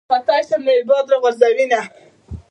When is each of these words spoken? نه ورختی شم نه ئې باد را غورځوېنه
نه 0.03 0.07
ورختی 0.09 0.39
شم 0.47 0.61
نه 0.67 0.71
ئې 0.77 0.83
باد 0.89 1.05
را 1.11 1.17
غورځوېنه 1.23 1.81